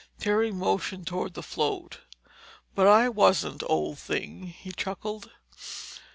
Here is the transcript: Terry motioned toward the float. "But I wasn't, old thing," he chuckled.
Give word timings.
Terry 0.19 0.51
motioned 0.51 1.05
toward 1.05 1.35
the 1.35 1.43
float. 1.43 1.99
"But 2.73 2.87
I 2.87 3.07
wasn't, 3.07 3.61
old 3.67 3.99
thing," 3.99 4.47
he 4.47 4.71
chuckled. 4.71 5.29